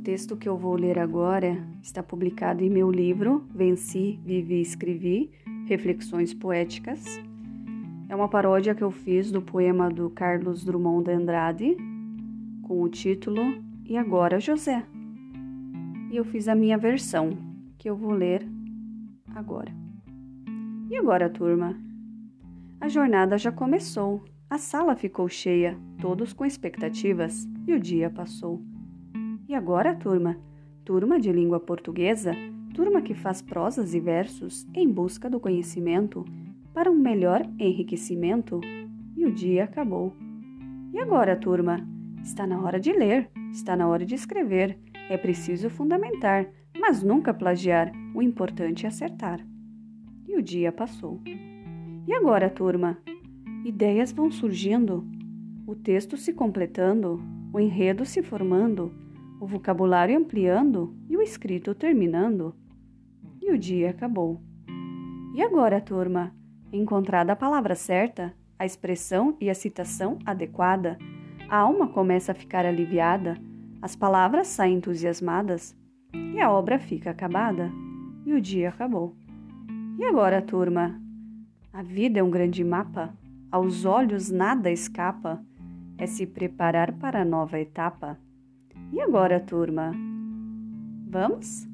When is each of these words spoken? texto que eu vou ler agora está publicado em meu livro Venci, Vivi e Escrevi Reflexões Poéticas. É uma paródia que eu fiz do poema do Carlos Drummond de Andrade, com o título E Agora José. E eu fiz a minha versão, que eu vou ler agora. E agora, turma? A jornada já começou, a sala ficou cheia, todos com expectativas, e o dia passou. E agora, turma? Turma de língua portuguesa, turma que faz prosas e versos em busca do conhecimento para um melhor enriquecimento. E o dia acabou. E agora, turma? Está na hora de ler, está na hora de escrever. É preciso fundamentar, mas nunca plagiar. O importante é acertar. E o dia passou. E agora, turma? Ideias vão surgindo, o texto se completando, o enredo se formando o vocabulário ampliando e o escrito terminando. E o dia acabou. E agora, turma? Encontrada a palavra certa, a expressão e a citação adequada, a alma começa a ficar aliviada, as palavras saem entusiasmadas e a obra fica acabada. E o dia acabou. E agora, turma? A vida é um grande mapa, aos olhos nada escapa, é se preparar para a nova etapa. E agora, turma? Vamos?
texto 0.00 0.36
que 0.36 0.48
eu 0.48 0.56
vou 0.56 0.74
ler 0.74 0.98
agora 0.98 1.62
está 1.82 2.02
publicado 2.02 2.64
em 2.64 2.70
meu 2.70 2.90
livro 2.90 3.46
Venci, 3.54 4.18
Vivi 4.24 4.56
e 4.56 4.62
Escrevi 4.62 5.30
Reflexões 5.66 6.32
Poéticas. 6.32 7.04
É 8.08 8.16
uma 8.16 8.28
paródia 8.28 8.74
que 8.74 8.82
eu 8.82 8.90
fiz 8.90 9.30
do 9.30 9.42
poema 9.42 9.90
do 9.90 10.08
Carlos 10.10 10.64
Drummond 10.64 11.04
de 11.04 11.12
Andrade, 11.12 11.76
com 12.62 12.82
o 12.82 12.88
título 12.88 13.62
E 13.84 13.96
Agora 13.96 14.40
José. 14.40 14.84
E 16.10 16.16
eu 16.16 16.24
fiz 16.24 16.48
a 16.48 16.54
minha 16.54 16.78
versão, 16.78 17.36
que 17.78 17.88
eu 17.88 17.94
vou 17.94 18.10
ler 18.10 18.44
agora. 19.34 19.72
E 20.88 20.96
agora, 20.96 21.28
turma? 21.28 21.78
A 22.80 22.88
jornada 22.88 23.36
já 23.38 23.52
começou, 23.52 24.24
a 24.48 24.58
sala 24.58 24.96
ficou 24.96 25.28
cheia, 25.28 25.78
todos 26.00 26.32
com 26.32 26.44
expectativas, 26.44 27.46
e 27.66 27.74
o 27.74 27.78
dia 27.78 28.10
passou. 28.10 28.60
E 29.50 29.54
agora, 29.56 29.96
turma? 29.96 30.36
Turma 30.84 31.18
de 31.18 31.32
língua 31.32 31.58
portuguesa, 31.58 32.30
turma 32.72 33.02
que 33.02 33.14
faz 33.14 33.42
prosas 33.42 33.94
e 33.94 33.98
versos 33.98 34.64
em 34.72 34.88
busca 34.88 35.28
do 35.28 35.40
conhecimento 35.40 36.24
para 36.72 36.88
um 36.88 36.94
melhor 36.94 37.42
enriquecimento. 37.58 38.60
E 39.16 39.26
o 39.26 39.32
dia 39.32 39.64
acabou. 39.64 40.14
E 40.92 41.00
agora, 41.00 41.34
turma? 41.34 41.84
Está 42.22 42.46
na 42.46 42.60
hora 42.62 42.78
de 42.78 42.92
ler, 42.92 43.28
está 43.50 43.74
na 43.74 43.88
hora 43.88 44.06
de 44.06 44.14
escrever. 44.14 44.78
É 45.08 45.18
preciso 45.18 45.68
fundamentar, 45.68 46.48
mas 46.78 47.02
nunca 47.02 47.34
plagiar. 47.34 47.90
O 48.14 48.22
importante 48.22 48.86
é 48.86 48.88
acertar. 48.88 49.44
E 50.28 50.36
o 50.36 50.42
dia 50.42 50.70
passou. 50.70 51.20
E 52.06 52.12
agora, 52.12 52.48
turma? 52.48 52.98
Ideias 53.64 54.12
vão 54.12 54.30
surgindo, 54.30 55.04
o 55.66 55.74
texto 55.74 56.16
se 56.16 56.32
completando, 56.32 57.20
o 57.52 57.58
enredo 57.58 58.04
se 58.04 58.22
formando 58.22 59.09
o 59.40 59.46
vocabulário 59.46 60.16
ampliando 60.16 60.94
e 61.08 61.16
o 61.16 61.22
escrito 61.22 61.74
terminando. 61.74 62.54
E 63.40 63.50
o 63.50 63.58
dia 63.58 63.90
acabou. 63.90 64.38
E 65.34 65.42
agora, 65.42 65.80
turma? 65.80 66.32
Encontrada 66.70 67.32
a 67.32 67.36
palavra 67.36 67.74
certa, 67.74 68.34
a 68.58 68.66
expressão 68.66 69.36
e 69.40 69.48
a 69.48 69.54
citação 69.54 70.18
adequada, 70.26 70.98
a 71.48 71.56
alma 71.56 71.88
começa 71.88 72.32
a 72.32 72.34
ficar 72.34 72.66
aliviada, 72.66 73.38
as 73.80 73.96
palavras 73.96 74.46
saem 74.48 74.76
entusiasmadas 74.76 75.74
e 76.12 76.38
a 76.38 76.50
obra 76.52 76.78
fica 76.78 77.10
acabada. 77.10 77.72
E 78.26 78.34
o 78.34 78.40
dia 78.40 78.68
acabou. 78.68 79.16
E 79.98 80.04
agora, 80.04 80.42
turma? 80.42 81.00
A 81.72 81.82
vida 81.82 82.20
é 82.20 82.22
um 82.22 82.30
grande 82.30 82.62
mapa, 82.62 83.16
aos 83.50 83.86
olhos 83.86 84.30
nada 84.30 84.70
escapa, 84.70 85.42
é 85.96 86.06
se 86.06 86.26
preparar 86.26 86.92
para 86.92 87.22
a 87.22 87.24
nova 87.24 87.58
etapa. 87.58 88.18
E 88.92 89.00
agora, 89.00 89.38
turma? 89.38 89.92
Vamos? 91.08 91.69